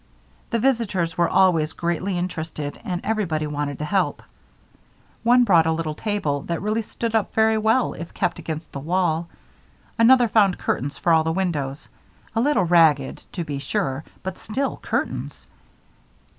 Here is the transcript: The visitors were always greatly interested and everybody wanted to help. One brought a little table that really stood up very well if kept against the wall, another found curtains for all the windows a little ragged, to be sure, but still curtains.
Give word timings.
The 0.49 0.57
visitors 0.57 1.15
were 1.15 1.29
always 1.29 1.73
greatly 1.73 2.17
interested 2.17 2.79
and 2.83 3.01
everybody 3.05 3.45
wanted 3.45 3.77
to 3.77 3.85
help. 3.85 4.23
One 5.21 5.43
brought 5.43 5.67
a 5.67 5.71
little 5.71 5.93
table 5.93 6.41
that 6.47 6.59
really 6.59 6.81
stood 6.81 7.13
up 7.13 7.35
very 7.35 7.59
well 7.59 7.93
if 7.93 8.11
kept 8.11 8.39
against 8.39 8.71
the 8.71 8.79
wall, 8.79 9.29
another 9.99 10.27
found 10.27 10.57
curtains 10.57 10.97
for 10.97 11.13
all 11.13 11.23
the 11.23 11.31
windows 11.31 11.87
a 12.35 12.41
little 12.41 12.65
ragged, 12.65 13.17
to 13.33 13.43
be 13.43 13.59
sure, 13.59 14.03
but 14.23 14.39
still 14.39 14.77
curtains. 14.77 15.45